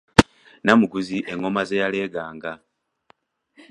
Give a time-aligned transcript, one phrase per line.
[0.65, 2.51] Namuguzi engoma ze yaleeganga.